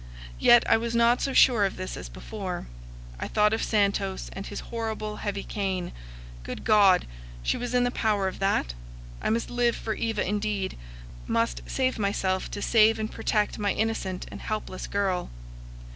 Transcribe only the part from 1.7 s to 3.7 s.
this as before. I thought of